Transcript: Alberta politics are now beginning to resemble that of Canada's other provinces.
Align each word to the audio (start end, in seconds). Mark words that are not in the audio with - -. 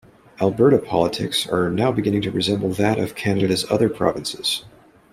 Alberta 0.41 0.79
politics 0.79 1.45
are 1.47 1.69
now 1.69 1.91
beginning 1.91 2.23
to 2.23 2.31
resemble 2.31 2.69
that 2.69 2.97
of 2.97 3.13
Canada's 3.13 3.69
other 3.69 3.87
provinces. 3.87 4.65